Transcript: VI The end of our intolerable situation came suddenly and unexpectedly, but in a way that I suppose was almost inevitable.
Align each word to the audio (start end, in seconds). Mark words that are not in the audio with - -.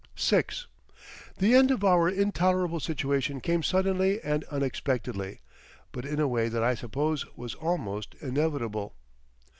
VI 0.17 0.45
The 1.37 1.53
end 1.53 1.69
of 1.69 1.83
our 1.83 2.09
intolerable 2.09 2.79
situation 2.79 3.39
came 3.39 3.61
suddenly 3.61 4.19
and 4.23 4.43
unexpectedly, 4.45 5.41
but 5.91 6.05
in 6.05 6.19
a 6.19 6.27
way 6.27 6.49
that 6.49 6.63
I 6.63 6.73
suppose 6.73 7.23
was 7.37 7.53
almost 7.53 8.15
inevitable. 8.19 8.95